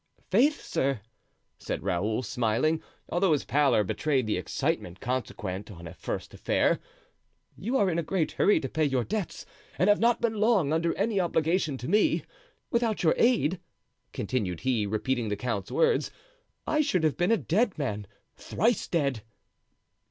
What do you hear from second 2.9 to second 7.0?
although his pallor betrayed the excitement consequent on a first affair,